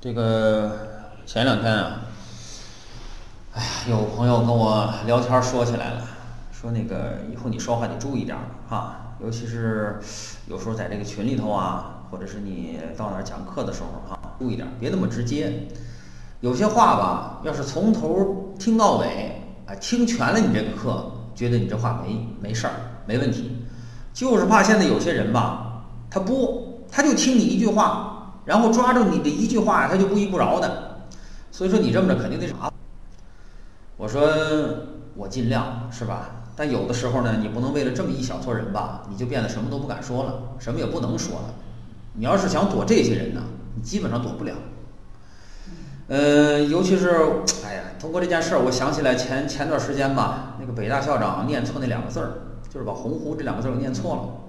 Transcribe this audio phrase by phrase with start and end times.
[0.00, 0.70] 这个
[1.26, 2.02] 前两天啊，
[3.52, 6.04] 哎呀，有朋友跟我聊天说起来了，
[6.52, 9.98] 说那个以后你说话得注意点儿啊，尤其是
[10.46, 15.66] 有时候在这个群里头啊，或者是你到哪儿讲课的时候哈，注意点，别那么直接。
[16.42, 22.72] 有些话吧，要是从头听到尾，哎，听全了你这个课，觉得你这话没没事儿，
[23.04, 23.66] 没问题，
[24.14, 28.14] 就是怕现在有些人吧，他不，他就听你一句话。
[28.48, 31.00] 然后抓住你的一句话，他就不依不饶的，
[31.50, 32.72] 所以说你这么着肯定得啥？
[33.98, 34.26] 我说
[35.14, 36.30] 我尽量是吧？
[36.56, 41.54] 但有的时候呢，你不能为了这么一小撮人吧，你就变得什么都不敢说了，什么也不能说了。
[42.14, 43.42] 你要是想躲这些人呢，
[43.74, 44.54] 你基本上躲不了。
[46.06, 47.10] 嗯，尤其是
[47.66, 52.32] 哎呀，通过这件事儿，我想起来前前段时间吧，那个北大校长念错那两个字儿，
[52.72, 54.47] 就是把“鸿鹄”这两个字儿念错了。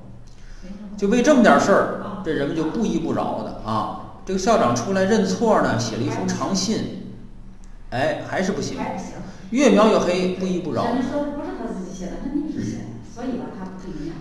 [0.97, 4.19] 就为这么点事儿，这人们就不依不饶的啊！
[4.25, 7.07] 这个校长出来认错呢，写了一封长信，
[7.91, 8.77] 哎，还是不行，
[9.51, 10.85] 越描越黑，不依不饶。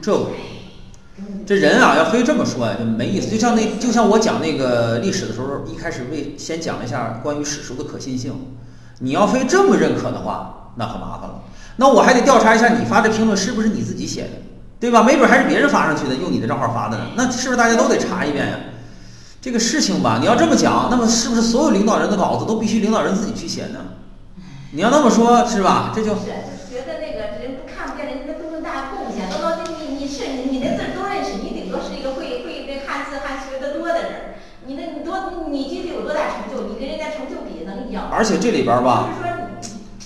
[0.01, 0.27] 这，
[1.45, 3.29] 这人啊，要非这么说呀，就没意思。
[3.29, 8.33] 就像那，就像我讲那个历史的时候，一开始为先讲了一下关于史书的可信性。
[9.01, 11.43] 你要非这么认可的话，那可麻烦了。
[11.77, 14.31] 那我还得调查一下你发的评论是不是你自己写的。
[14.81, 15.03] 对吧？
[15.03, 17.05] 没准还是别人发上去的，用你的账号发的呢。
[17.17, 18.55] 那是不是大家都得查一遍呀？
[19.41, 23.81] 这个事情吧，你要这么讲，那么是不是所有领导人的稿子都必须领导人自己去写呢？
[24.73, 25.93] 你要那么说，是吧？
[25.95, 29.27] 这就觉得那个人不看不见人家大贡献，
[29.79, 34.35] 你你是你你的字都认识，你顶多是一个会会那汉字汉学的多的人，
[34.67, 36.69] 你那你多你具体有多大成就？
[36.69, 38.09] 你跟人家成就比能一样？
[38.13, 39.09] 而且这里边吧，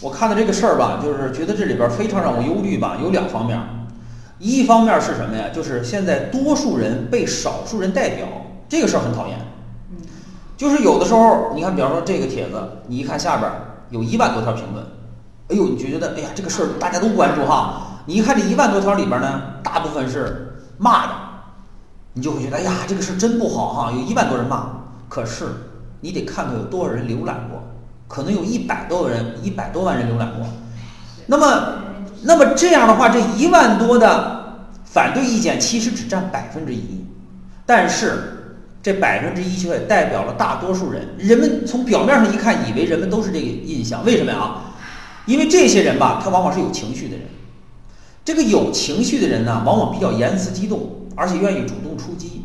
[0.01, 3.59] 我看到这个事儿吧，就是觉得这里边非常让我忧虑吧，有两方面。
[4.43, 5.45] 一方面是什么呀？
[5.55, 8.27] 就是现在多数人被少数人代表，
[8.69, 9.39] 这个事儿很讨厌。
[10.57, 13.49] 就是有的时候，你看，比方说这个帖子，你一看下边
[13.91, 14.85] 有一万多条评论，
[15.49, 18.03] 哎呦，你就觉得，哎呀，这个事儿大家都关注哈。
[18.07, 21.13] 你一看这一万多条里边呢，大部分是骂的，
[22.15, 23.93] 你就会觉得，哎呀，这个事儿真不好哈。
[23.93, 24.67] 有一万多人骂，
[25.09, 25.47] 可是
[26.01, 27.63] 你得看看有多少人浏览过，
[28.09, 30.45] 可能有一百多个人，一百多万人浏览过，
[31.27, 31.79] 那么。
[32.23, 37.05] 那么这样的话，这一万多的反对意见其实只占百分之一，
[37.67, 41.09] 但是这百分之一却代表了大多数人。
[41.19, 44.05] 人们从表面上一看，以为人们都是这个印象。
[44.05, 44.57] 为什么呀？
[45.27, 47.27] 因为这些人吧，他往往是有情绪的人。
[48.25, 52.45] 这个有情绪的人呢，往往比较言辞激动，而且愿意主动出击。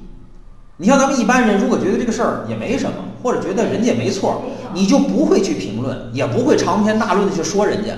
[0.77, 4.43] 你像咱们一般人，如果觉得这个事儿也没什么，或者觉得人家也没错，
[4.73, 7.93] 你就不会去评论，也不会长篇大论的去说人家。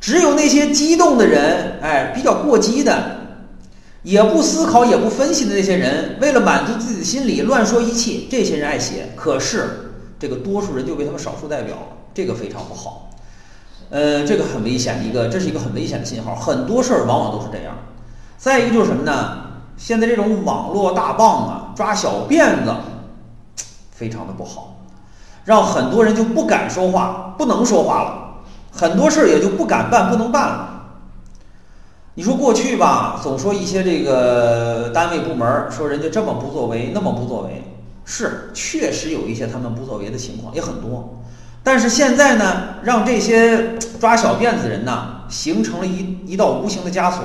[0.00, 3.18] 只有那些激动的人，哎，比较过激的，
[4.02, 8.26] 也不思考也不分析的那些人，为了满足自己的心理，乱说一气。
[8.30, 11.82] 这些人爱写，可是这个多数人就被他们少数代表了，
[12.14, 13.10] 这个非常不好。
[13.90, 16.34] 呃，这个很危险的，一个这是一个很危险的信号。
[16.34, 17.76] 很多事儿往往都是这样。
[18.38, 19.36] 再一个就是什么呢？
[19.76, 22.72] 现在这种网络大棒啊，抓小辫子，
[23.90, 24.76] 非常的不好，
[25.44, 28.29] 让很多人就不敢说话，不能说话了。
[28.72, 30.66] 很多事儿也就不敢办，不能办了。
[32.14, 37.64] 你说过去吧，总说一些这个单位部门说人家这么不作为，那么不作为，
[38.04, 41.22] 是确实有一些他们不作为的情况也很多。
[41.62, 47.20] 但是现在呢，让这些抓小辫子人呢，形成了一一道无形的枷锁。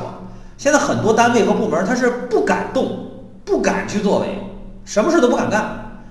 [0.58, 3.12] 现在很多单位和部门他是不敢动，
[3.44, 4.40] 不敢去作为，
[4.86, 6.04] 什么事都不敢干，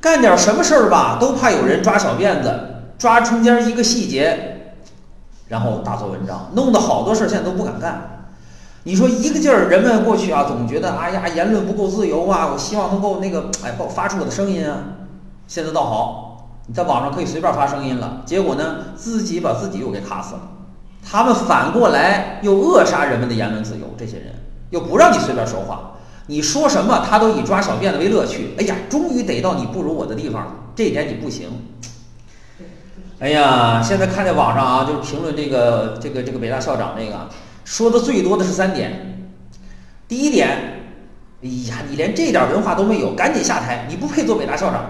[0.00, 2.75] 干点什么事儿吧，都怕有人抓小辫子。
[2.98, 4.74] 抓中间一个细节，
[5.48, 8.28] 然后大做文章，弄得好多事儿现在都不敢干。
[8.84, 14.78] 你说一个劲儿，人们过去啊，总觉得哎呀，言论不够自由啊，我希望能够那个哎，发出我的声音啊。
[15.48, 18.22] 现在倒好，你在网上可以随便发声音了。
[18.24, 20.40] 结果呢，自己把自己又给卡死了。
[21.04, 24.34] 他们反过来又扼杀人们的言论自由，这些人
[24.70, 25.92] 又不让你随便说话，
[26.26, 28.54] 你说什么他都以抓小辫子为乐趣。
[28.58, 31.48] 哎呀，终于逮到你不如我的地方了，这一点你不行。
[33.18, 37.30] 哎呀，现在看在网上啊，就是评论这个这个这个北大校长那个
[37.64, 39.30] 说的最多的是三点。
[40.06, 40.48] 第一点，
[41.42, 44.84] 哎呀，你连这点文化都没有，赶紧下台，你不配做北大校长。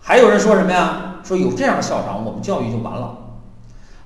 [0.00, 1.20] 还有人说什么呀？
[1.22, 3.16] 说有这样的校长，我们教育就完了。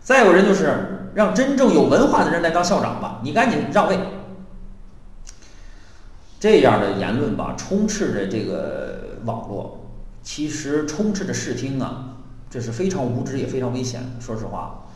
[0.02, 3.98] 再有人就是让真正有文化的人来当校长吧，你赶紧让位。
[6.38, 9.86] 这样的言论吧，充斥着这个网络，
[10.22, 12.17] 其实充斥着视听啊。
[12.50, 14.20] 这是非常无知也非常危险的。
[14.20, 14.86] 说实话，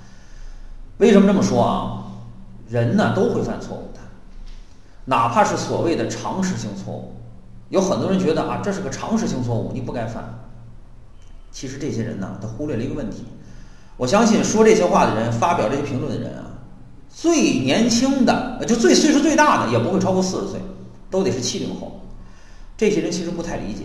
[0.98, 2.04] 为什么这么说啊？
[2.68, 4.00] 人呢都会犯错误的，
[5.04, 7.14] 哪怕是所谓的常识性错误，
[7.68, 10.24] 有很多人觉得啊这是个常识性错误，你不该犯。
[11.50, 13.26] 其实这些人呢，他忽略了一个问题。
[13.98, 16.44] 我相信说这些话的人，发表这些评论的人啊，
[17.10, 20.60] 最年轻的就最岁数最大的也不会超过四十岁，
[21.10, 22.00] 都得是七零后。
[22.74, 23.82] 这些人其实不太理解，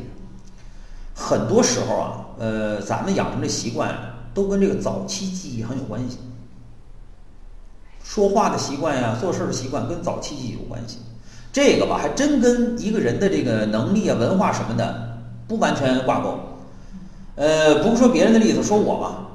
[1.13, 3.95] 很多时候啊，呃，咱们养成的习惯
[4.33, 6.17] 都跟这个早期记忆很有关系。
[8.03, 10.99] 说话的习惯呀，做事的习惯跟早期记忆有关系。
[11.51, 15.17] 这个吧，还真跟一个人的这个能力啊、文化什么的
[15.47, 16.39] 不完全挂钩。
[17.35, 19.27] 呃，不说别人的例子，说我吧，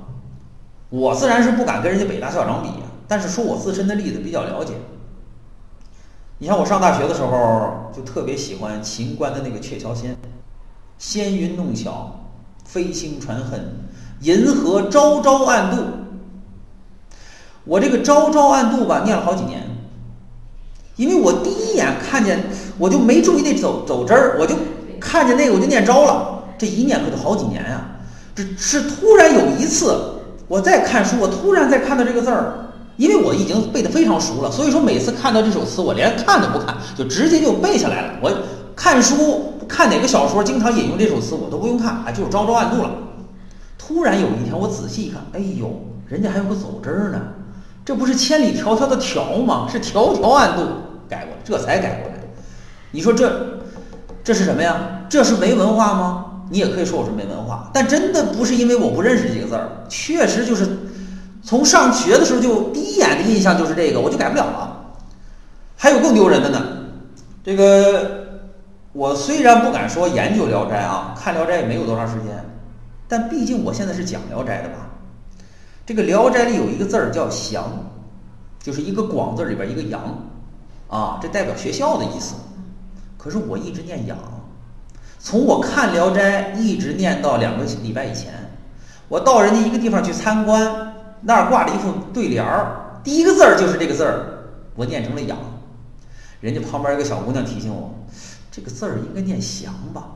[0.88, 2.86] 我自然是不敢跟人家北大校长比呀。
[3.08, 4.74] 但是说我自身的例子比较了解。
[6.38, 10.14] 你像我上大学的时候，就特别喜欢秦观的那个《鹊桥仙》，
[10.98, 12.31] 仙云弄巧，
[12.72, 13.60] 飞星传恨，
[14.22, 15.82] 银河朝朝暗度。
[17.64, 19.60] 我这个朝朝暗度吧，念了好几年，
[20.96, 22.42] 因为我第一眼看见，
[22.78, 24.56] 我就没注意那走走之儿，我就
[24.98, 27.88] 看见那个我就念招了，这一念可就好几年呀。
[28.34, 29.94] 这是突然有一次
[30.48, 32.54] 我在看书，我突然在看到这个字儿，
[32.96, 38.14] 因为我已经背得非常熟了，所以说每次看到这首词，我连看都不看，就直接就背下来了。
[38.22, 38.32] 我
[38.74, 42.90] 看书看哪个小说，经常引用这首词，我都不用看，啊，就是朝朝暗度了。
[43.78, 45.70] 突然有一天，我仔细一看，哎呦，
[46.06, 47.18] 人家还有个走之儿呢。
[47.82, 49.66] 这不是千里迢迢的迢吗？
[49.72, 50.62] 是迢迢暗度
[51.08, 52.20] 改过，这才改过来。
[52.90, 53.60] 你说这
[54.22, 55.00] 这是什么呀？
[55.08, 56.26] 这是没文化吗？
[56.50, 60.68] 你也可以说我是没文化，但真的不是因为我不认识几个字儿，确实就是
[61.42, 64.92] 从上学的时候就第一眼的印象就是这个，我就改不了了。
[65.78, 66.60] 还有更丢人的呢，
[67.42, 68.21] 这个
[68.92, 72.44] 我虽然不敢说研究《聊斋》啊，看《聊斋》也没有多长时间，
[73.08, 74.90] 但毕竟我现在是讲《聊斋》的吧。
[75.86, 77.64] 这个《聊斋》里有一个字儿叫“祥”，
[78.62, 80.28] 就是一个“广”字里边一个“阳”，
[80.88, 82.34] 啊，这代表学校的意思。
[83.16, 84.18] 可是我一直念“养”，
[85.18, 88.34] 从我看《聊斋》一直念到两个礼拜以前，
[89.08, 94.26] 我到人家一个地方去参观，那儿挂着一副对联儿，第一个字儿就是这个字儿，
[94.76, 95.38] 我念成了“养”。
[96.40, 97.94] 人家旁边一个小姑娘提醒我，
[98.52, 100.10] 这个字儿应该念“祥”吧？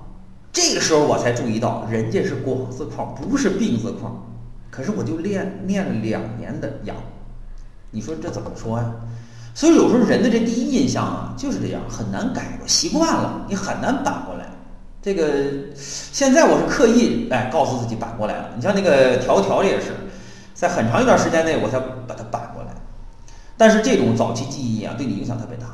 [0.53, 4.15] 这个时候我才注意到，人家是“广”字框，不是“病”字框。
[4.71, 6.95] 可是我就练念了两年的养，
[7.91, 8.93] 你说这怎么说呀？
[9.55, 14.51] 所以有时候人的这第一印象啊就是这样，很难改，习惯了你很难扳过来。
[15.01, 18.51] 这个现在我是刻意哎告诉自己扳过来了。
[18.55, 19.93] 你像那个条条也是，
[20.53, 22.75] 在很长一段时间内我才把它扳过来。
[23.57, 25.67] 但是这种早期记忆啊，对你影响特别大。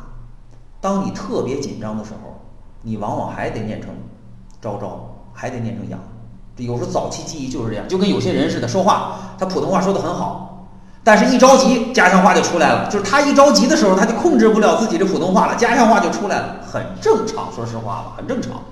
[0.80, 2.40] 当你特别紧张的时候，
[2.82, 3.90] 你往往还得念成
[4.60, 5.98] 朝朝，还得念成养。
[6.58, 10.68] 有时候早期记忆就是这样，就跟有些人似的，说话他普通话说的很好，
[11.02, 12.88] 但是一着急家乡话就出来了。
[12.90, 17.50] 就是他一着急的时候，他就控制不了自己的普通话了，家乡话就出来了，很正常。
[17.52, 18.62] 说实话吧，很正常。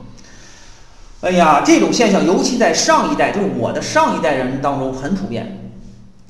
[1.23, 5.73] 哎呀，这种现象尤其在上一代，就是我的上一代人当中很普遍，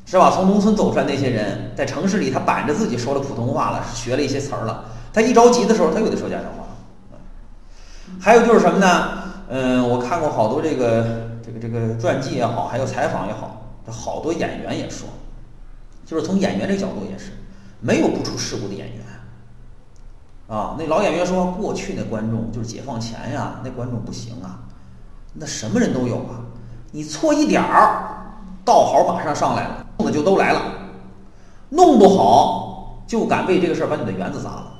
[0.06, 0.30] 是吧？
[0.30, 6.59] 从农村走出来那些人，在城市里他板着自己说了普通话了，学了一些词儿了，他一着急的时候，他又得说家乡话。
[8.20, 9.22] 还有就是什么呢？
[9.48, 11.28] 嗯，我看过好多这个。
[11.42, 15.08] 这个这个传记也好，还有采访也好，这好多演员也说，
[16.04, 17.32] 就是从演员这个角度也是，
[17.80, 19.04] 没有不出事故的演员。
[20.46, 24.60] 啊，那老演员说，过去那观众就是解放前呀，那观众不行啊，
[25.32, 26.44] 那什么人都有啊，
[26.92, 30.62] 你错一点儿，道好马上上来了，弄的就都来了，
[31.70, 34.72] 弄不好就敢为这个事儿把你的园子砸了。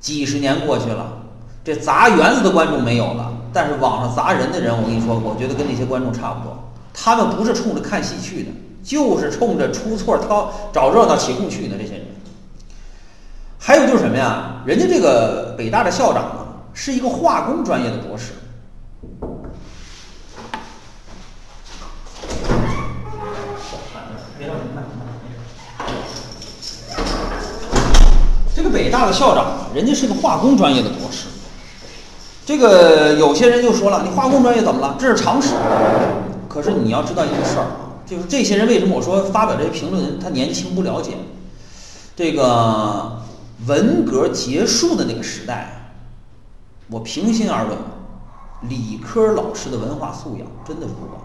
[0.00, 1.25] 几十年过去了，
[1.66, 3.32] 这砸园子的观众没有了。
[3.52, 6.56] 但是网上砸人的人，我跟你说，我觉得跟那些观众差不多，
[6.94, 8.50] 他们不是冲着看戏去的，
[8.84, 11.76] 就是冲着出错挑找热闹起哄去的。
[11.76, 12.02] 这些人，
[13.58, 14.62] 还有就是什么呀？
[14.64, 18.32] 人家这个北大的校长啊，是一个化工专业的博士。
[28.54, 31.25] 这个北大的校长，人家是个化工专业的博士。
[32.46, 34.94] 这个有些人就说了，你化工专业怎么了？
[35.00, 35.52] 这是常识。
[36.48, 41.14] 可是你要知道一个事儿啊，就是这些人为什么我说发表这些评论，他年轻不了解。
[42.14, 43.20] 这个
[43.66, 45.90] 文革结束的那个时代，
[46.88, 47.76] 我平心而论，
[48.62, 51.20] 理科老师的文化素养真的不高，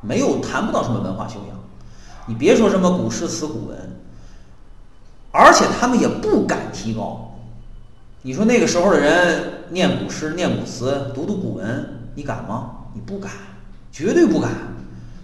[0.00, 1.56] 没有谈不到什么文化修养。
[2.26, 4.00] 你别说什么古诗词古文，
[5.30, 7.36] 而且他们也不敢提高。
[8.22, 12.70] 你说那个时候的人念古诗、念古词、读读古文，你敢吗？
[12.94, 13.30] 你不敢，
[13.92, 14.50] 绝对不敢。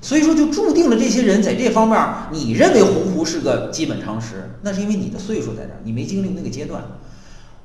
[0.01, 1.97] 所以说，就注定了这些人在这方面，
[2.33, 6.83] 你认为鸿鹄是个基本常识，那是因为你的岁数在这儿，你没经历那个阶段。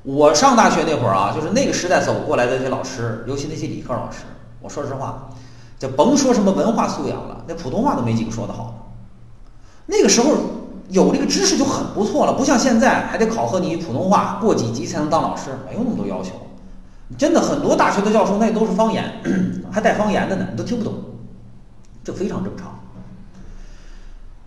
[0.04, 4.18] 我上大学那会儿啊，就是那个时代走过来的这些老师，尤其那些理科老师，
[4.60, 5.30] 我说实话，
[5.78, 8.94] 就甭说什么文化素养了，那普通话都没几个说得好。
[9.86, 10.36] 那个时候
[10.90, 16.30] 有这个知识就很不错了，不像现在还得考核你普通话过几级才能当老师，没有那么多要求。
[17.16, 19.22] 真的很多大学的教授那都是方言，
[19.72, 20.94] 还带方言的呢，你都听不懂，
[22.04, 22.78] 这非常正常。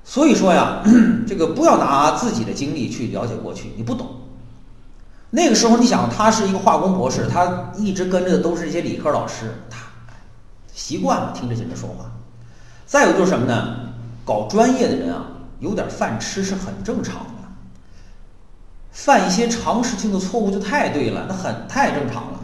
[0.03, 0.84] 所以说呀，
[1.25, 4.08] 这个不要拿自己的经历去了解过去，你不懂。
[5.30, 9.77] 那个时候，你想他是一个化工博士，他一直跟着的都是一些理科老师，他
[10.74, 12.12] 习惯了听这些人说话。
[12.86, 13.94] 再有就是什么呢？
[14.25, 15.25] 搞专业的人啊，
[15.60, 17.32] 有点饭吃是很正常的。
[18.91, 22.39] 犯一些常识性的错误就太对了，那很太正常了。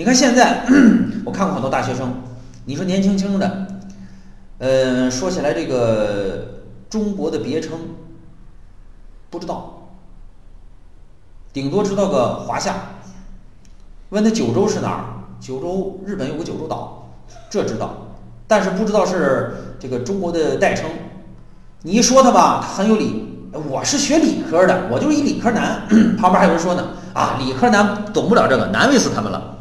[0.00, 0.64] 你看现在，
[1.26, 2.10] 我看过很多大学生，
[2.64, 3.66] 你说年轻轻的，
[4.56, 7.78] 呃，说起来这个中国的别称，
[9.28, 9.90] 不知道，
[11.52, 12.76] 顶多知道个华夏。
[14.08, 15.04] 问他九州是哪儿？
[15.38, 17.10] 九州，日本有个九州岛，
[17.50, 17.94] 这知道，
[18.48, 20.88] 但是不知道是这个中国的代称。
[21.82, 23.50] 你一说他吧，他很有理。
[23.68, 25.86] 我是学理科的，我就是一理科男。
[26.16, 29.58] 旁边还有人说呢，啊，理科男懂不了这个，难为死他们了。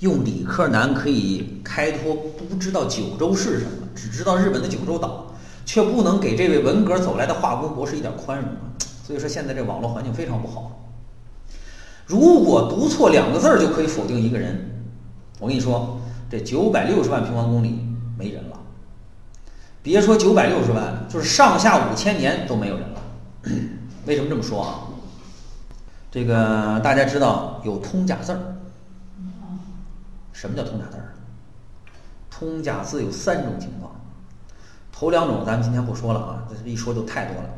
[0.00, 8.70] 用理科男可以开脱不知道九州是什么，只知道日本的九州岛，却不能给这位文革走来的化工博士一点宽容啊？
[9.04, 10.72] 所以说现在这网络环境非常不好。
[12.06, 14.84] 如果读错两个字儿就可以否定一个人，
[15.40, 16.00] 我跟你说，
[16.30, 17.80] 这九百六十万平方公里
[18.16, 18.56] 没人了。
[19.82, 23.02] 别说九百六十万，就是上下五千年都没有人了。
[24.06, 24.80] 为什么这么说啊？
[26.10, 28.57] 这个大家知道有通假字儿。
[30.40, 31.14] 什么叫通假字儿？
[32.30, 33.90] 通假字有三种情况，
[34.92, 37.50] 头两种咱们今天不说了啊，这一说就太多了。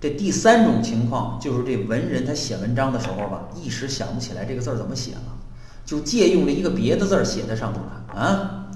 [0.00, 5.36] 这第三种情况就是这文人他写文章的时候吧，一时想不起来这个字儿怎么写了，
[5.84, 8.68] 就借用了一个别的字儿写在上头了啊。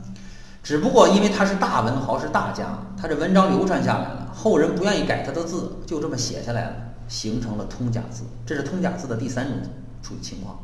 [0.64, 6.74] 只不过因为他是大文豪，是大家，他这文章流传下来了，后人不愿意改他的字，就这么写下来了，
[7.06, 8.24] 形成了通假字。
[8.44, 9.54] 这是通假字的第三种
[10.02, 10.58] 处理情况，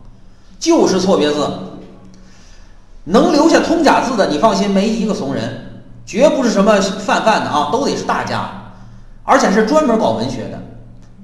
[0.59, 1.49] 就是错别字。
[3.05, 8.49] 能留下通假字的，你放心，没一个怂人，绝不是什么泛泛的啊，都得是大家，
[9.25, 10.59] 而且是专门搞文学的，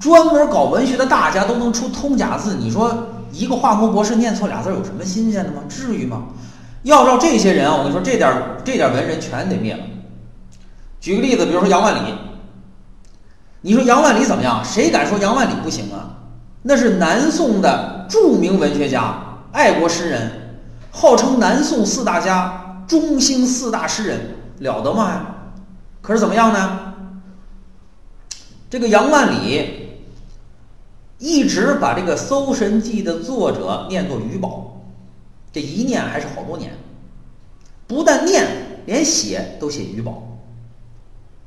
[0.00, 2.56] 专门搞文学的大家都能出通假字。
[2.56, 5.62] 你说一个化工博士念错俩字有什么新鲜的吗？
[5.68, 6.25] 至于吗？
[6.82, 8.32] 要照这些人啊，我跟你说，这点
[8.64, 9.80] 这点文人全得灭了。
[11.00, 12.14] 举个例子，比如说杨万里，
[13.61, 14.64] 你说杨万里怎么样？
[14.64, 16.11] 谁敢说杨万里不行啊？
[16.62, 19.14] 那是南宋的著名文学家、
[19.52, 20.48] 爱国诗人。
[20.90, 25.26] 号称南宋四大家、中兴四大诗人，了得吗？
[26.00, 26.95] 可是怎么样呢？
[28.71, 30.00] 这个杨万里
[31.18, 34.80] 一直把这个《搜神记》的作者念作余宝，
[35.52, 36.73] 这一念还是好多年，
[37.87, 38.47] 不但念，
[38.87, 40.23] 连写都写余宝。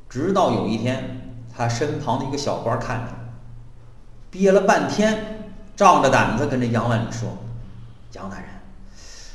[0.08, 1.20] 直到有一天，
[1.56, 3.12] 他身旁的一个小官看着，
[4.30, 7.28] 憋了半天，仗着胆子跟这杨万里说
[8.14, 8.46] ：“杨大人。”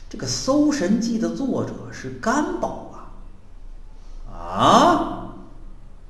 [0.10, 2.92] 这个《搜神记》的作者是甘宝
[4.32, 4.32] 啊！
[4.32, 5.28] 啊，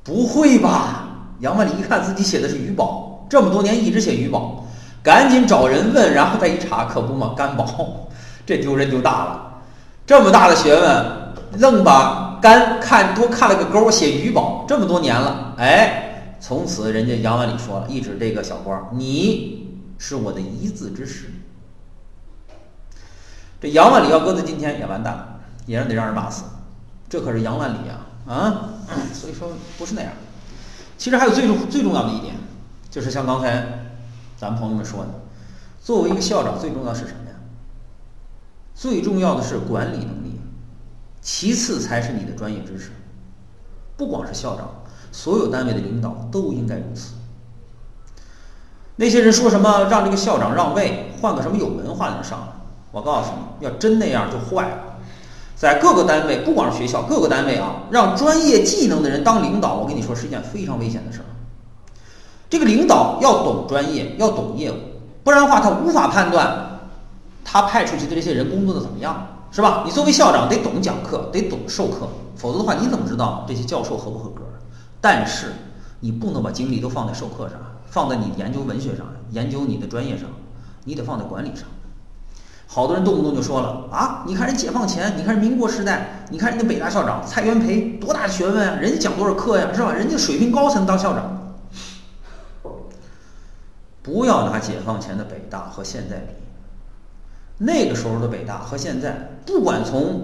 [0.03, 1.05] 不会吧？
[1.39, 4.65] 杨万里一看自己写的是余宝，这么多年一直写余宝，
[5.01, 8.07] 赶紧找人问，然后再一查，可不嘛，甘宝，
[8.45, 9.61] 这丢人就大了。
[10.05, 11.05] 这么大的学问，
[11.59, 15.55] 愣把甘看多看了个勾，写余宝这么多年了。
[15.57, 21.31] 哎，从此人家杨万里说了，一指这个小官，你是我的一字之师。
[23.59, 26.43] 这杨万里要搁在今天也完蛋了，也得让人骂死。
[27.09, 28.69] 这可是杨万里啊啊！
[29.13, 30.11] 所以说不是那样。
[30.97, 32.35] 其实还有最重最重要的一点，
[32.89, 33.89] 就是像刚才
[34.35, 35.09] 咱们朋友们说的，
[35.81, 37.35] 作为一个校长，最重要是什么呀？
[38.75, 40.39] 最重要的是管理能力，
[41.21, 42.91] 其次才是你的专业知识。
[43.95, 44.69] 不光是校长，
[45.11, 47.13] 所有单位的领导都应该如此。
[48.97, 52.56] 那些人说什么让这个校长让位，换个什么有文化的人上来？
[52.91, 54.77] 我告诉你要真那样就坏了，
[55.55, 61.25] 在各个单位，不光是学校，各个单位啊，让专业技能的人当领导，我跟你说是一件非常危险的事儿。
[62.49, 64.75] 这个领导要懂专业，要懂业务，
[65.23, 66.79] 不然的话他无法判断
[67.43, 69.83] 他派出去的这些人工作的怎么样，是吧？
[69.85, 74.43] 你作为校长得懂讲课，得懂授课，否则的话你怎么知道这些教授合不合格？
[75.01, 75.53] 但是
[75.99, 80.27] 你不能把精力都放在授课上，放在你研究文学上，研究你的专业上，
[80.85, 81.65] 你得放在管理上。
[82.69, 84.23] 好多人动不动就说了啊！
[84.27, 88.75] 你看人解放前，你看人民国时代，你看人家北大校长蔡元培多大学问啊！
[88.75, 89.93] 人家讲多少课呀，是吧？
[89.93, 91.55] 人家水平高才能当校长。
[94.03, 96.33] 不要拿解放前的北大和现在比，
[97.57, 100.21] 那个时候的北大和现在，不管从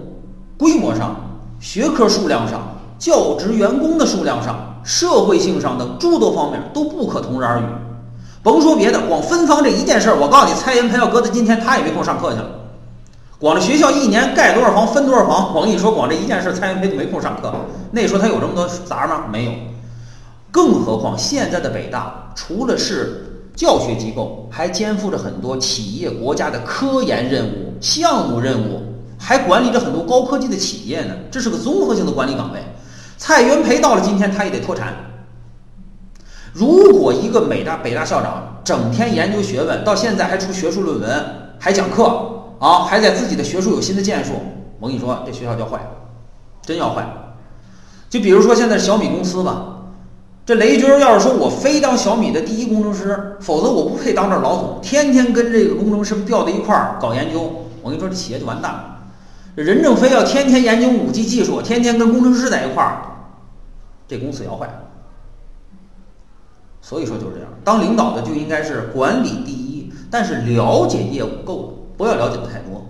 [0.56, 1.16] 规模上、
[1.60, 7.64] 学科数量上、教职员工的数量上、社会性上的诸多方面都不可同日而语。
[8.44, 12.46] 甭说别的，光分房这一件事儿，我告诉你，蔡元培要搁在今天，他也没空上课去了。
[13.38, 17.50] 光这学校一年盖多少房，分多少房，我跟你说，光这一件事，蔡元培就没空上课。
[17.90, 19.24] 那时候他有这么多杂吗？
[19.32, 19.52] 没有。
[20.50, 28.82] 更何况现在的北大，除了是教学机构，还肩负着很多企业、国家的科研任务、项目任务，
[29.18, 31.14] 还管理着很多高科技的企业呢。
[31.30, 32.60] 这是个综合性的管理岗位。
[33.16, 34.94] 蔡元培到了今天，他也得脱产。
[36.54, 41.24] 如果一个北大北大校长整天研究学问，到现在还出学术论文，
[41.58, 42.30] 还讲课。
[42.60, 44.32] 啊，还在自己的学术有新的建树，
[44.78, 45.86] 我跟你说，这学校就要坏，
[46.62, 47.04] 真要坏。
[48.08, 49.80] 就比如说现在小米公司吧，
[50.46, 58.98] 这雷军要是说我非当小米的第一工程师，否则我不配当这老总，天天跟这个工程师吊在一块儿搞研究，我跟你说这企业就完蛋了。
[59.56, 63.02] 任正非要天天研究五 G 技术，天天跟工程师在一块儿，
[64.08, 64.70] 这公司要坏。
[66.86, 71.68] 所以说就是这样，当领导的就应该是管理第一，但是了解业务够了。
[71.96, 72.84] 不要了解的太多。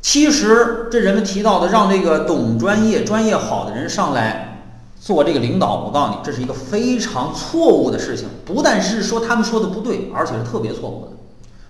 [0.00, 8.28] 其实，这人们提到的让这个懂专业、专业好的人上来做这个领导，我告诉你，这是一个非常错误的事情。
[8.46, 11.10] 不但是说他们说的不对，而且是特别错误的。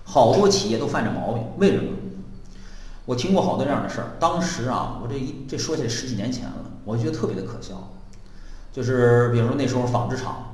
[0.04, 1.90] 好多企业都犯这毛病，为什么？
[3.04, 4.12] 我听过好多这样的事儿。
[4.20, 7.90] 当时啊，我这一这说起来十几年前了，我觉得特别的可笑。
[8.72, 10.53] 就是比如说那时候纺织厂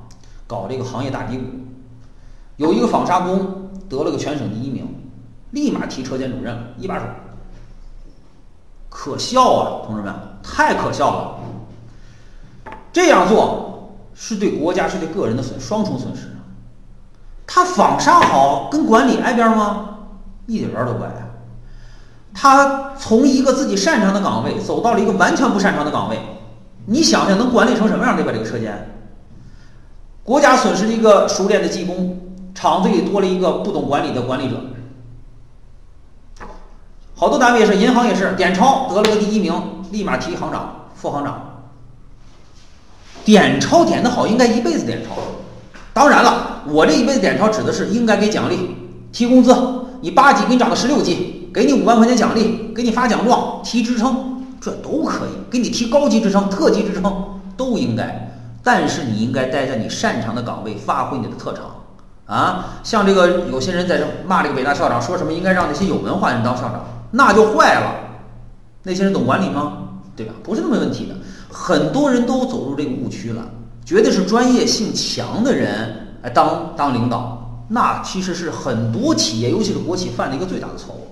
[0.51, 1.45] 搞这个行业大低谷，
[2.57, 4.85] 有一个纺纱工得了个全省第一名。
[5.53, 7.05] 立马提车间主任一把手，
[8.89, 12.73] 可笑啊，同志们，太可笑了！
[12.93, 16.29] 这样做是对国家是对个人的损双重损失。
[17.47, 19.99] 他纺纱好，跟管理挨边吗？
[20.47, 21.11] 一点儿都不挨。
[22.33, 26.17] 他从一个自己擅长的岗位走到了一个完全不擅长的岗位，
[26.87, 28.15] 你想想能管理成什么样？
[28.15, 28.31] 对吧？
[28.33, 29.00] 这个车间，
[30.31, 32.17] 国家损失了一个熟练的技工，
[32.55, 34.61] 厂子里多了一个不懂管理的管理者。
[37.17, 39.53] 好多单位是，银行也是，点钞得了个第一名，
[39.91, 41.65] 立马提行长、副行长。
[43.25, 45.17] 点钞点的好，应该一辈子点钞。
[45.93, 48.77] 当然了，我这一辈子点钞指的是应该给奖励、
[49.11, 49.53] 提工资。
[50.01, 55.31] 你八级给你涨到十六级，给你五万块钱奖励，给你发奖状、提职称，这都可以。
[55.51, 58.30] 给你提高级职称、特级职称都应该。
[58.63, 61.65] 但是你应该待在你擅长的岗位，发挥你的特长。
[62.27, 66.85] 啊，像这个有些人在这骂这个北大校长，说什么应该让那些有文化人当校长。
[67.11, 67.95] 那就坏了，
[68.85, 69.79] 那些人懂管理吗？
[70.15, 70.35] 对吧？
[70.45, 71.15] 不是那么问题的。
[71.51, 73.43] 很多人都走入这个误区了，
[73.85, 81.09] 觉得是专业性强的人来当当领导，那其实是很多企业，尤其是国企犯了一个最大的错误。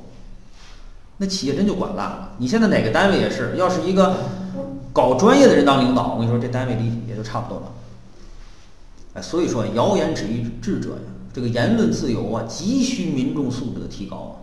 [1.16, 2.28] 那企业真就管烂了。
[2.38, 4.14] 你现在哪个单位也是，要是一个
[4.98, 7.72] 搞专业的人当领导，我跟你说，这单位里也就差不多了。
[9.14, 14.34] 哎，所以说，谣言止于智者呀，这个言论自由啊，急需民众素质的提高啊。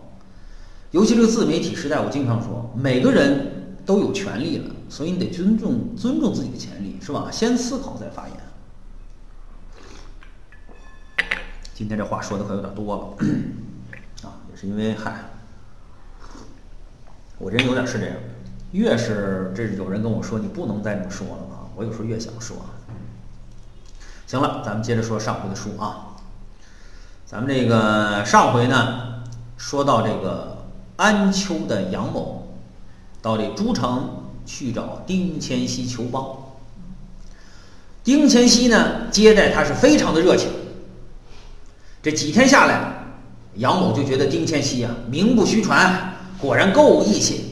[0.92, 7.28] 尤其这个自媒体时代，我经常说，每个人都有权利了，所以你得尊重尊重自己的权利，是吧？
[7.30, 8.36] 先思考再发言。
[11.74, 13.26] 今天这话说的可有点多了，
[14.26, 15.16] 啊，也是因为嗨，
[17.36, 18.16] 我这人有点是这样，
[18.76, 22.56] 越是这有人跟我说你不能再这么说了啊，我有时候越想说。
[24.26, 26.16] 行了，咱们接着说上回的书啊，
[27.24, 29.22] 咱们这个上回呢，
[29.56, 30.54] 说到这个。
[30.98, 32.56] 安丘的杨某
[33.20, 34.08] 到这诸城
[34.46, 36.24] 去找丁乾熙求帮。
[38.02, 40.48] 丁乾熙呢接待他是非常的热情。
[42.02, 43.08] 这几天下来，
[43.56, 47.45] 杨某就觉得丁乾熙啊名不虚传，果然够义气，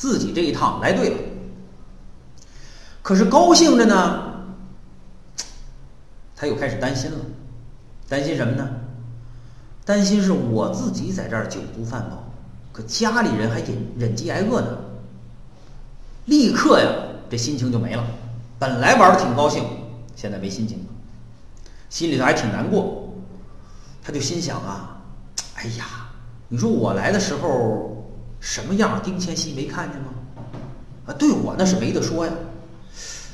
[0.00, 1.18] 自己这一趟来对了。
[3.02, 4.32] 可是高兴着呢，
[6.34, 7.18] 他又开始担心了，
[8.08, 8.66] 担心什么呢？
[9.84, 12.24] 担心是我自己在这儿酒不饭饱。
[12.72, 14.78] 可家里人还忍忍饥挨饿呢，
[16.24, 16.90] 立刻呀，
[17.28, 18.02] 这心情就没了。
[18.58, 19.62] 本来玩的挺高兴，
[20.16, 20.84] 现在没心情了，
[21.90, 23.12] 心里头还挺难过。
[24.02, 25.02] 他就心想啊，
[25.56, 26.08] 哎呀，
[26.48, 27.99] 你说我来的时候
[28.40, 30.08] 什么样，丁千熙没看见吗？
[31.06, 32.32] 啊，对我那是没得说呀。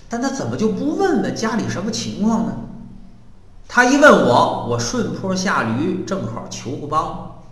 [0.09, 2.57] 但他怎么就不问问家里什么情况呢？
[3.69, 7.43] 他一问我，我顺坡下驴，正好求个帮。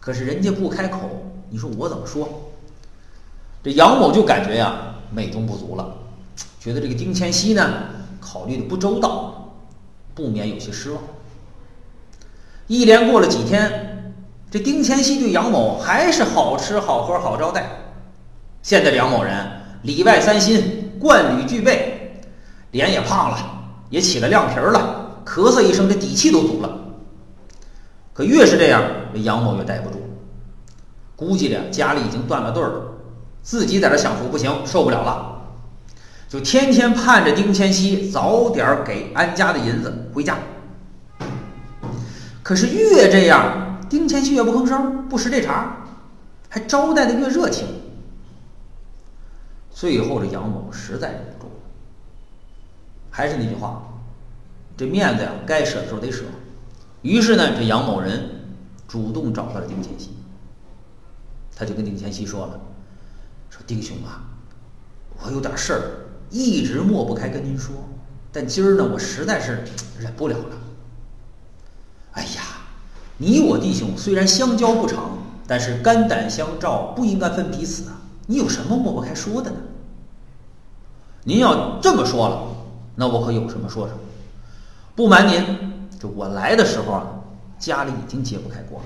[0.00, 0.98] 可是人家不开口，
[1.50, 2.28] 你说我怎么说？
[3.62, 5.96] 这杨某就感觉呀，美中不足了，
[6.60, 7.68] 觉得这个丁乾熙呢
[8.20, 9.54] 考虑的不周到，
[10.14, 11.02] 不免有些失望。
[12.68, 13.85] 一连过了几天，
[14.56, 17.66] 这丁乾熙对杨某还是好吃好喝好招待。
[18.62, 19.34] 现在杨某人
[19.82, 22.22] 里外三新，冠履俱备，
[22.70, 23.36] 脸也胖了，
[23.90, 26.74] 也起了亮皮儿了，咳嗽一声，这底气都足了。
[28.14, 30.00] 可越是这样，这杨某越待不住，
[31.14, 32.82] 估计着家里已经断了队儿了，
[33.42, 35.36] 自己在这享福不行，受不了了，
[36.30, 40.38] 就天天盼着丁乾熙早点给安家的银子回家。
[42.42, 45.76] 可是越这样，丁乾熙越不吭声，不识这茬，
[46.48, 47.66] 还招待的越热情。
[49.70, 51.60] 最后这杨某实在忍不住了，
[53.10, 53.82] 还是那句话，
[54.76, 56.24] 这面子呀，该舍的时候得舍。
[57.02, 58.30] 于是呢，这杨某人
[58.88, 60.16] 主动找到了丁乾熙，
[61.54, 62.58] 他就跟丁乾熙说了
[63.50, 64.24] ：“说丁兄啊，
[65.22, 65.82] 我有点事儿，
[66.30, 67.74] 一直抹不开跟您说，
[68.32, 69.62] 但今儿呢，我实在是
[70.00, 70.56] 忍不了了。
[73.18, 77.98] 你我弟兄虽然相交不长，但是肝胆相照，不应该分彼此啊。
[78.26, 79.56] 你有什么抹不开说的呢？
[81.24, 82.42] 您要这么说了，
[82.94, 83.98] 那我可有什么说什么。
[84.94, 85.44] 不瞒您。”
[85.98, 87.06] 这我来的时候啊，
[87.58, 88.84] 家里已经揭不开锅了。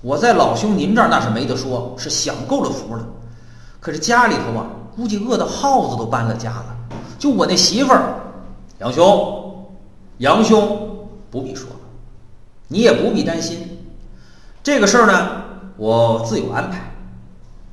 [0.00, 3.04] 我在老兄您这儿那是没得说，是享够了福了。
[3.80, 6.76] 可是家里头啊，估计饿的耗子都搬了家了。
[7.18, 8.14] 就我那媳妇儿，
[8.78, 9.66] 杨兄，
[10.18, 11.77] 杨兄不必说了，
[12.68, 13.78] 你也不必担心。
[14.62, 15.42] 这个事儿呢，
[15.76, 16.94] 我自有安排。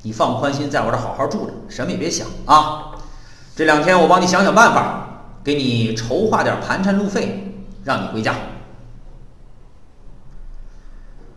[0.02, 2.92] 你放宽心，在我这好好住着，什么也别想啊。
[3.54, 5.08] 这两天我帮你想想办法，
[5.42, 7.42] 给你筹划点盘缠路费。
[7.84, 8.34] 让你回家。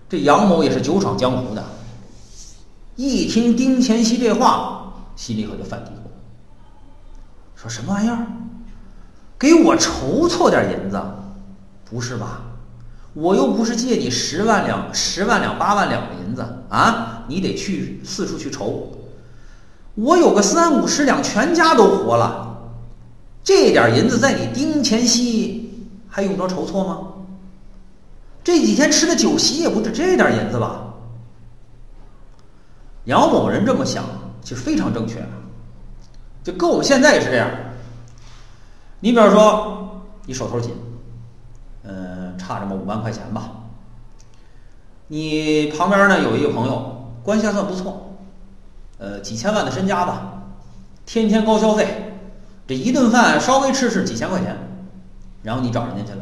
[0.09, 1.63] 这杨某也是久闯江湖的，
[2.95, 6.09] 一听丁乾熙这话，心里可就犯嘀咕：
[7.55, 8.25] 说什么玩意儿？
[9.37, 10.99] 给我筹凑点银子？
[11.87, 12.41] 不是吧？
[13.13, 17.23] 我又不是借你十万两、十万两、八万两的银子啊！
[17.27, 18.91] 你得去四处去筹。
[19.95, 22.71] 我有个三五十两，全家都活了。
[23.43, 25.67] 这点银子在你丁乾熙。
[26.11, 27.07] 还用着筹措吗？
[28.43, 30.81] 这几天吃的酒席也不止这点银子吧？
[33.05, 34.03] 杨某人这么想，
[34.41, 35.23] 其实非常正确。
[36.43, 37.47] 就跟我们现在也是这样。
[38.99, 40.73] 你比方说，你手头紧，
[41.83, 43.51] 嗯，差这么五万块钱吧。
[45.09, 48.15] 你旁边呢有一个朋友，关系还算不错，
[48.97, 50.43] 呃，几千万的身家吧，
[51.05, 52.13] 天天高消费，
[52.65, 54.55] 这一顿饭稍微吃吃几千块钱。
[55.43, 56.17] 然后你找人家去了，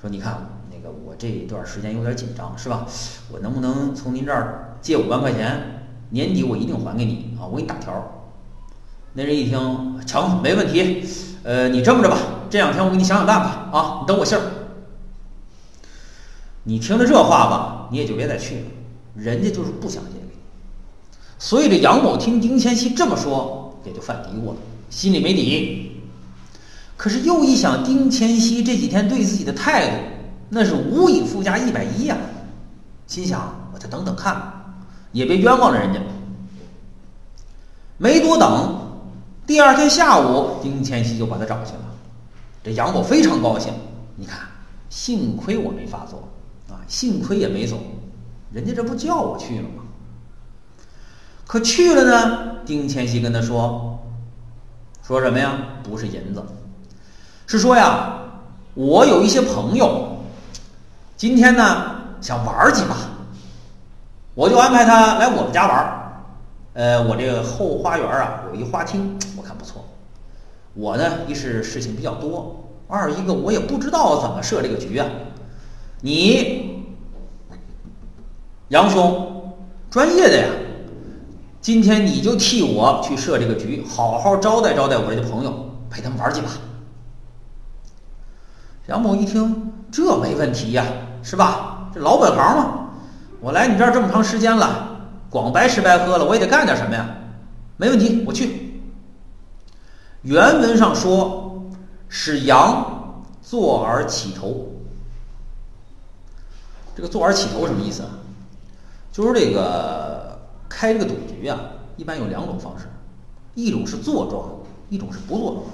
[0.00, 2.86] 说你看那个我这段时间有点紧张，是吧？
[3.30, 5.84] 我能不能从您这儿借五万块钱？
[6.10, 7.44] 年底我一定还给你啊！
[7.44, 7.92] 我给你打条。
[9.12, 11.06] 那人一听，成，没问题。
[11.42, 12.16] 呃，你这么着吧，
[12.48, 14.42] 这两天我给你想想办法啊，你等我信儿。
[16.68, 18.64] 你听了这话吧，你也就别再去了，
[19.14, 20.32] 人家就是不想借给你。
[21.38, 24.56] 所以这杨某听丁乾熙这么说，也就犯嘀咕了，
[24.90, 25.92] 心里没底。
[26.94, 29.96] 可是又一想，丁乾熙这几天对自己的态度，
[30.50, 32.14] 那是无以复加一百一呀。
[33.06, 34.36] 心想，我再等等看，
[35.12, 35.98] 也别冤枉了人家。
[37.96, 38.78] 没多等，
[39.46, 41.80] 第二天下午，丁乾熙就把他找去了。
[42.62, 43.72] 这杨某非常高兴，
[44.16, 44.40] 你看，
[44.90, 46.28] 幸亏我没发作
[46.70, 47.78] 啊，幸亏也没走，
[48.52, 49.84] 人家这不叫我去了吗？
[51.46, 53.98] 可去了呢，丁乾熙跟他说，
[55.02, 55.50] 说什么呀？
[55.82, 56.44] 不是银子。
[57.46, 58.18] 是说呀，
[58.74, 60.18] 我有一些朋友，
[61.16, 62.94] 今天呢想玩几把，
[64.34, 66.22] 我就安排他来我们家玩
[66.74, 69.82] 呃，我这个后花园啊有一花厅，我看不错。
[70.74, 75.08] 我呢一是事情比较多，二一个我也不知道怎么设这个局啊。
[76.00, 76.84] 你
[78.68, 79.54] 杨兄
[79.90, 80.46] 专业的呀，
[81.60, 86.48] 今天你就替我去设这个局，好好招待招待我这些朋友，陪他们玩几把。
[88.86, 90.84] 杨某一听，这没问题呀，
[91.22, 91.90] 是吧？
[91.92, 92.90] 这老本行嘛，
[93.40, 97.08] 我来你这儿这么长时间了，光白吃白喝了，我也得干点什么呀？
[97.76, 98.82] 没问题，我去。
[100.22, 101.70] 原文上说
[102.08, 104.66] 是杨坐而起头，
[106.98, 108.10] 这个坐而起头什么意思啊？
[109.12, 110.36] 就是这个
[110.68, 111.60] 开这个赌局啊，
[111.96, 112.86] 一般有两种方式，
[113.54, 114.50] 一种是坐庄，
[114.88, 115.64] 一种是不坐庄。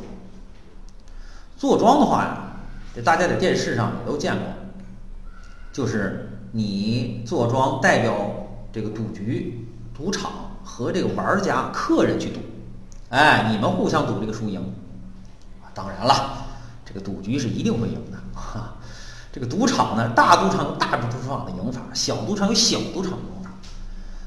[1.57, 2.51] 坐庄的话呀。
[2.95, 4.45] 这大家在电视上也都见过，
[5.73, 8.15] 就是你坐庄代表
[8.71, 10.31] 这个赌局、赌场
[10.63, 12.41] 和这个玩家、客人去赌，
[13.09, 14.63] 哎，你们互相赌这个输赢。
[15.73, 16.45] 当然了，
[16.85, 18.19] 这个赌局是一定会赢的。
[18.39, 18.74] 哈
[19.35, 23.51] 这个赌场呢，大赌场有大赌场的赢法，小赌场有小赌场的赢法。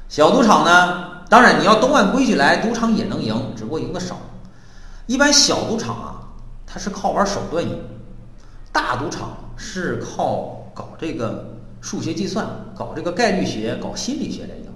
[0.06, 4.18] 小赌场呢，当然你要都按规矩来，赌场也能赢，只不过赢的少。
[5.06, 6.28] 一般小赌场啊，
[6.66, 7.70] 它是靠玩手段赢；
[8.70, 14.66] 大赌场是靠搞这个数学计算、搞这个概率学、搞心理学来赢。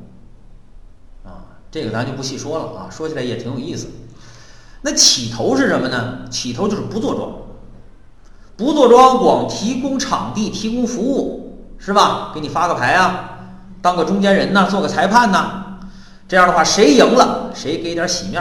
[1.31, 3.87] 啊，这个咱就不细说了啊，说起来也挺有意思。
[4.81, 6.27] 那起头是什么呢？
[6.31, 7.31] 起头就是不做庄，
[8.63, 12.31] 不做庄，光提供场地、提供服务，是吧？
[12.33, 13.31] 给你发个牌啊，
[13.83, 15.65] 当个中间人呢，做个裁判呢。
[16.29, 18.41] 这样的话，谁赢了，谁给点喜面，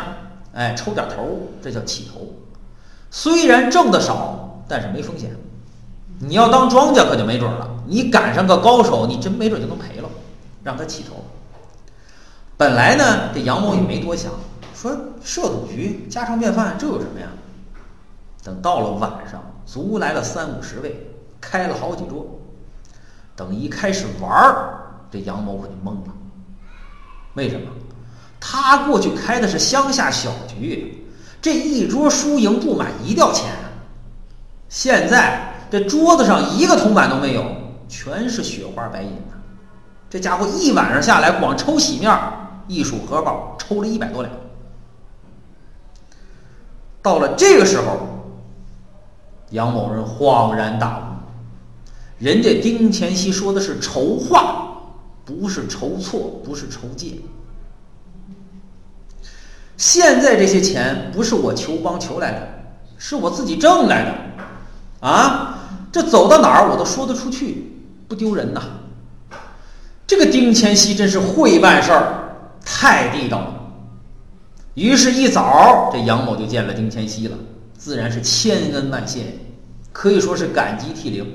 [0.53, 2.21] 哎，抽点头，这叫起头。
[3.09, 5.35] 虽然挣的少，但是没风险。
[6.19, 10.07] 你要当庄家可就没准了，你赶上个高手，你真没准就能赔了，
[10.61, 11.15] 让他起头。
[12.57, 14.31] 本来呢，这杨某也没多想。
[14.75, 17.25] 说设赌局家常便饭，这有什么呀？
[18.43, 19.39] 等到了晚上，
[19.71, 22.27] 足来了三五十位，开了好几桌。
[23.37, 26.13] 等一开始玩儿，这杨某可就懵了。
[27.35, 27.71] 为什么？
[28.37, 31.07] 他过去开的是乡下小局，
[31.41, 33.49] 这一桌输赢不满一吊钱。
[34.67, 37.45] 现在这桌子上一个铜板都没有，
[37.87, 39.37] 全是雪花白银呐。
[40.09, 42.13] 这家伙一晚上下来，光抽喜面
[42.67, 44.33] 一数荷包，抽了一百多两。
[47.01, 47.99] 到了这个时候，
[49.51, 51.03] 杨某人恍然大悟，
[52.23, 54.81] 人家丁乾熙说的是筹划，
[55.23, 57.19] 不是筹措，不是筹借。
[59.77, 62.47] 现在这些钱不是我求帮求来的，
[62.97, 65.59] 是我自己挣来的，啊，
[65.91, 67.73] 这走到哪儿我都说得出去，
[68.07, 68.61] 不丢人呐。
[70.05, 73.53] 这个丁乾熙真是会办事儿，太地道了。
[74.75, 77.37] 于是，一早这杨某就见了丁乾熙了，
[77.81, 79.23] 自然是千恩万谢，
[79.91, 81.25] 可以说是感激涕零。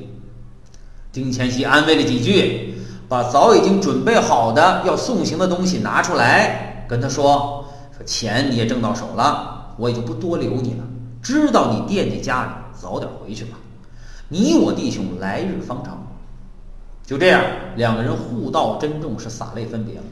[1.10, 2.78] 丁乾熙安慰了几句，
[3.08, 7.64] 把早已经准备好的要送行的东西拿出来，跟他说
[7.98, 10.84] ：“说钱你也挣到手了，我也就不多留你了。
[11.20, 13.58] 知道你惦记家里，早点回去吧。
[14.28, 16.00] 你我弟兄来日方长。”
[17.04, 17.42] 就这样，
[17.74, 20.02] 两个人互道珍重，是洒泪分别了。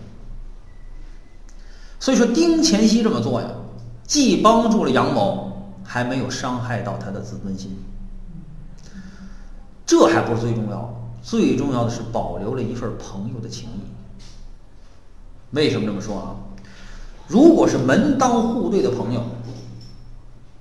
[2.01, 3.47] 所以说，丁乾熙这么做呀，
[4.03, 5.54] 既帮助了杨某，
[5.85, 7.79] 还没有伤害到他的自尊心。
[9.87, 13.83] 这还不是最重要，最重要的是保留了一份朋友的情谊。
[15.51, 16.37] 为什么这么说啊？
[17.29, 19.23] 如果是门当户对的朋友，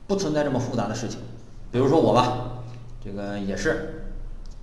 [0.08, 1.20] 不存在这么复杂的事情。
[1.72, 2.62] 比如说我吧，
[3.04, 4.14] 这个也是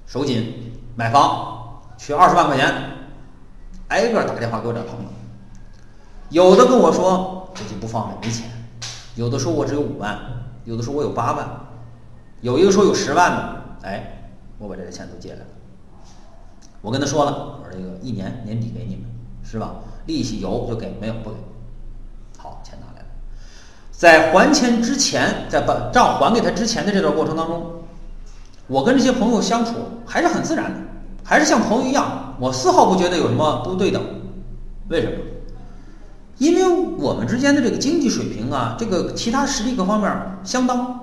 [0.06, 2.72] 手紧买房，缺二十万块钱，
[3.88, 5.08] 挨个打电话给我找朋友。
[6.28, 8.48] 有的跟我说自己不方便没钱，
[9.16, 10.16] 有的说我只有五万，
[10.70, 11.48] 有的说我有八万，
[12.42, 15.46] 有一个说有十万的，哎，我把这个钱都借来了。
[16.80, 19.04] 我跟他说了，我说这个一年年底给你们，
[19.42, 19.74] 是吧？
[20.06, 21.36] 利息有就给，没有不给。
[22.38, 23.06] 好，钱拿来了。
[23.90, 27.82] 在还钱之前，在把账还给他之前的这段过程当中，
[28.68, 29.72] 我跟这些朋友相处
[30.06, 30.78] 还是很自然的，
[31.24, 34.00] 还是像朋友一样，我丝毫不觉得有什么不对等。
[34.88, 35.14] 为什么？
[36.40, 40.10] 因为我们之间的这个经济水平啊，这个其他实力各方面
[40.42, 40.98] 相当。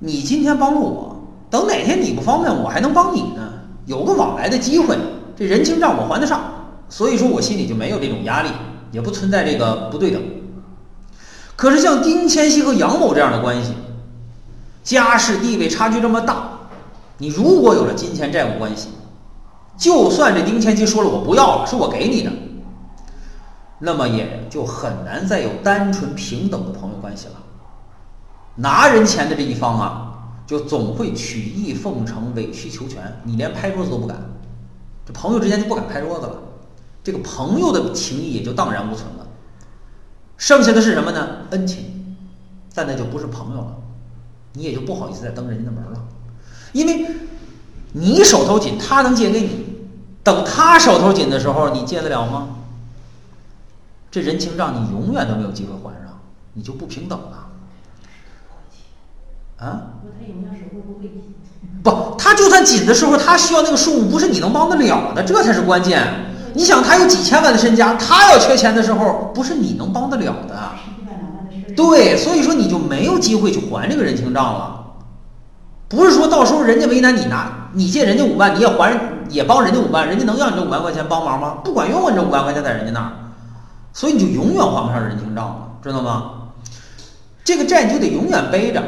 [0.00, 3.52] 你今天帮了我，等哪天你不方便，我还能帮你呢，
[3.86, 4.98] 有个往来的机会，
[5.36, 6.40] 这人情账我还得上。
[6.88, 8.48] 所以说我心里就没有这种压力，
[8.90, 10.20] 也不存在这个不对等。
[11.54, 13.74] 可是像丁乾熙和杨某这样的关系，
[14.82, 16.48] 家世地位差距这么大，
[17.18, 18.88] 你如果有了金钱债务关系，
[19.78, 22.32] 就算这丁乾熙说了我不要了，是我给你的。
[23.78, 27.34] 那么也就很难再有单纯平等的朋友关系了。
[28.56, 30.12] 拿人钱的这一方啊，
[30.46, 34.16] 就总会曲意奉承、委曲求全，你连拍桌子都不敢，
[35.04, 36.38] 这朋友之间就不敢拍桌子了，
[37.04, 39.26] 这个朋友的情谊也就荡然无存了。
[40.38, 41.28] 剩下的是什么呢？
[41.50, 42.16] 恩情，
[42.74, 43.76] 但那就不是朋友了，
[44.54, 46.02] 你也就不好意思再登人家的门了，
[46.72, 47.06] 因为
[47.92, 49.66] 你手头紧，他能借给你，
[50.22, 52.55] 等他手头紧的时候，你借得了吗？
[54.10, 56.18] 这人情账你永远都没有机会还上，
[56.54, 57.46] 你就不平等了。
[59.58, 59.82] 啊？
[61.82, 66.02] 不，他就算紧的时候，他需要那个数目不是你能帮得了的，这才是关键。
[66.54, 70.56] 你想，他有几千万的身家，他要缺钱的时候，不是你能帮得了的。
[71.74, 74.84] 对，所以说你就没有机会去还这个人情账了。
[75.88, 81.58] 不是说到时候人家为难你拿，你借人家五万，你也还也帮人家五万，人家能要你这五万块钱帮忙吗？
[81.62, 83.12] 不管用啊，你这五万块钱在人家那儿。
[83.96, 86.32] 所以你就永远还不上人情账了，知道吗？
[87.42, 88.82] 这个债你就得永远背着，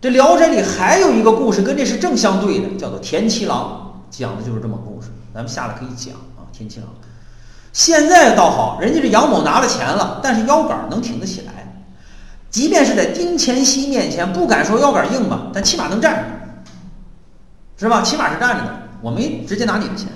[0.00, 5.06] 这《聊斋》里还有一个故事，跟这是正相对的，叫做田七郎，讲的就是这么个故事。
[5.32, 6.88] 咱们下来可以讲啊，田七郎。
[7.72, 11.72] 现在倒好，人家这杨某拿了钱了，但是腰杆能挺得起来，
[12.50, 16.24] 即便是在丁乾熙面前，不敢说腰杆硬吧，但起码能站着，
[17.76, 18.02] 是吧？
[18.02, 18.74] 起码是站着的。
[19.00, 20.08] 我没直接拿你的钱。